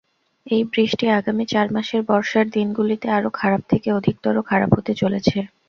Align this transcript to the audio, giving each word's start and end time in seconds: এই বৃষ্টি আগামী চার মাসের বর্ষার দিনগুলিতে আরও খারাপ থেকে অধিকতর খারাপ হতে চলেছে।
এই 0.47 0.61
বৃষ্টি 0.71 1.05
আগামী 1.11 1.45
চার 1.47 1.67
মাসের 1.71 2.01
বর্ষার 2.09 2.45
দিনগুলিতে 2.49 3.07
আরও 3.09 3.29
খারাপ 3.39 3.61
থেকে 3.71 3.87
অধিকতর 3.91 4.35
খারাপ 4.49 4.69
হতে 4.77 4.93
চলেছে। 5.01 5.37